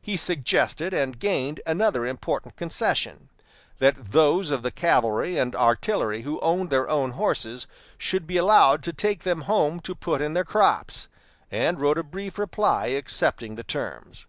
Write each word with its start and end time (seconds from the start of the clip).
He 0.00 0.16
suggested 0.16 0.94
and 0.94 1.18
gained 1.18 1.60
another 1.66 2.06
important 2.06 2.54
concession 2.54 3.28
that 3.80 4.12
those 4.12 4.52
of 4.52 4.62
the 4.62 4.70
cavalry 4.70 5.36
and 5.36 5.52
artillery 5.56 6.22
who 6.22 6.38
owned 6.38 6.70
their 6.70 6.88
own 6.88 7.10
horses 7.10 7.66
should 7.98 8.24
be 8.24 8.36
allowed 8.36 8.84
to 8.84 8.92
take 8.92 9.24
them 9.24 9.40
home 9.50 9.80
to 9.80 9.96
put 9.96 10.22
in 10.22 10.32
their 10.32 10.44
crops; 10.44 11.08
and 11.50 11.80
wrote 11.80 11.98
a 11.98 12.04
brief 12.04 12.38
reply 12.38 12.86
accepting 12.86 13.56
the 13.56 13.64
terms. 13.64 14.26